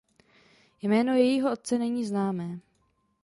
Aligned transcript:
Jméno 0.81 1.13
jejího 1.13 1.51
otce 1.53 1.77
není 1.77 2.05
známé. 2.05 2.59